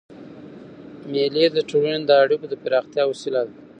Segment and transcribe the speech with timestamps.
[1.11, 3.53] مېلې د ټولني د اړیکو د پراختیا وسیله ده.